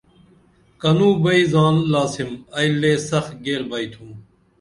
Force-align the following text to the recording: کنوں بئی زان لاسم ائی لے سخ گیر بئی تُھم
کنوں 0.81 1.13
بئی 1.23 1.41
زان 1.51 1.75
لاسم 1.91 2.29
ائی 2.57 2.69
لے 2.81 2.91
سخ 3.07 3.25
گیر 3.43 3.61
بئی 3.69 3.85
تُھم 3.93 4.09